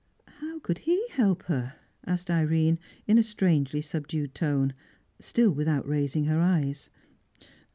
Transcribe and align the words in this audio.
"How 0.39 0.57
could 0.57 0.79
he 0.79 1.09
help 1.09 1.43
her?" 1.43 1.75
asked 2.07 2.31
Irene, 2.31 2.79
in 3.05 3.19
a 3.19 3.23
strangely 3.23 3.83
subdued 3.83 4.33
tone, 4.33 4.73
still 5.19 5.51
without 5.51 5.87
raising 5.87 6.23
her 6.25 6.39
eyes. 6.39 6.89